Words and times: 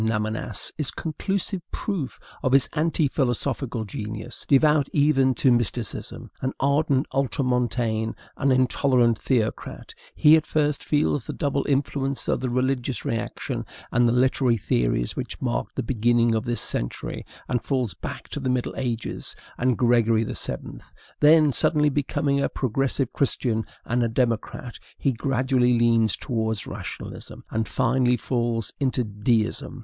Lamennais 0.07 0.71
is 0.79 0.89
conclusive 0.89 1.61
proof 1.71 2.19
of 2.41 2.53
his 2.53 2.67
anti 2.73 3.07
philosophical 3.07 3.85
genius. 3.85 4.45
Devout 4.47 4.89
even 4.91 5.35
to 5.35 5.51
mysticism, 5.51 6.31
an 6.41 6.53
ardent 6.59 7.05
ultramontane, 7.13 8.15
an 8.35 8.51
intolerant 8.51 9.19
theocrat, 9.19 9.93
he 10.15 10.35
at 10.35 10.47
first 10.47 10.83
feels 10.83 11.23
the 11.25 11.33
double 11.33 11.63
influence 11.69 12.27
of 12.27 12.39
the 12.39 12.49
religious 12.49 13.05
reaction 13.05 13.63
and 13.91 14.09
the 14.09 14.11
literary 14.11 14.57
theories 14.57 15.15
which 15.15 15.39
marked 15.39 15.75
the 15.75 15.83
beginning 15.83 16.33
of 16.33 16.45
this 16.45 16.61
century, 16.61 17.23
and 17.47 17.63
falls 17.63 17.93
back 17.93 18.27
to 18.29 18.39
the 18.39 18.49
middle 18.49 18.73
ages 18.77 19.35
and 19.59 19.77
Gregory 19.77 20.23
VII.; 20.23 20.79
then, 21.19 21.53
suddenly 21.53 21.89
becoming 21.89 22.39
a 22.41 22.49
progressive 22.49 23.13
Christian 23.13 23.63
and 23.85 24.01
a 24.01 24.07
democrat, 24.07 24.79
he 24.97 25.11
gradually 25.11 25.77
leans 25.77 26.17
towards 26.17 26.65
rationalism, 26.65 27.43
and 27.51 27.67
finally 27.67 28.17
falls 28.17 28.73
into 28.79 29.03
deism. 29.03 29.79